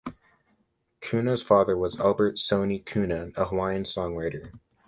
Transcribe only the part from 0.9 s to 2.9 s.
Cunha's father was Albert "Sonny"